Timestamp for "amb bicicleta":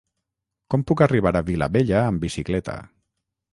2.07-2.81